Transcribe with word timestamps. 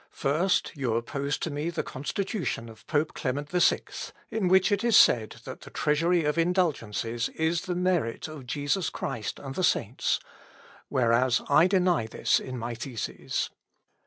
First, 0.17 0.71
you 0.75 0.95
oppose 0.95 1.37
to 1.37 1.51
me 1.51 1.69
the 1.69 1.83
Constitution 1.83 2.69
of 2.69 2.87
Pope 2.87 3.13
Clement 3.13 3.51
VI, 3.51 3.81
in 4.31 4.47
which 4.47 4.71
it 4.71 4.83
is 4.83 4.97
said, 4.97 5.35
that 5.45 5.61
the 5.61 5.69
treasury 5.69 6.23
of 6.23 6.39
indulgences 6.39 7.29
is 7.35 7.61
the 7.61 7.75
merit 7.75 8.27
of 8.27 8.47
Jesus 8.47 8.89
Christ 8.89 9.37
and 9.37 9.53
the 9.53 9.63
saints; 9.63 10.19
whereas 10.89 11.43
I 11.49 11.67
deny 11.67 12.07
this 12.07 12.39
in 12.39 12.57
my 12.57 12.73
theses. 12.73 13.51